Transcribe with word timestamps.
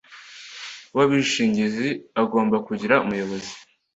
w 0.95 0.97
abishingizi 1.03 1.89
agomba 2.23 2.57
kugira 2.67 2.95
umuyobozi 3.05 3.53